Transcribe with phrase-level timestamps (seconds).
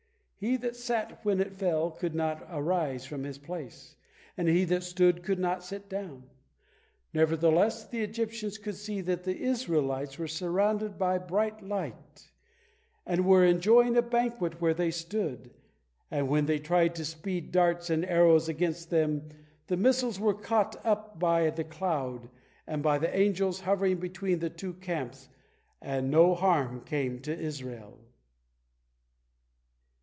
[0.41, 3.95] He that sat when it fell could not arise from his place,
[4.35, 6.31] and he that stood could not sit down.
[7.13, 12.31] Nevertheless, the Egyptians could see that the Israelites were surrounded by bright light,
[13.05, 15.51] and were enjoying a banquet where they stood,
[16.09, 19.29] and when they tried to speed darts and arrows against them,
[19.67, 22.31] the missiles were caught up by the cloud
[22.65, 25.29] and by the angels hovering between the two camps,
[25.83, 27.99] and no harm came to Israel.